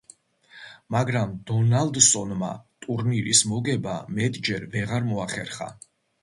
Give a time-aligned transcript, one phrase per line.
[0.93, 2.49] მაგრამ დონალდსონმა
[2.85, 5.71] ტურნირის მოგება მეტჯერ ვეღარ მოახერხა.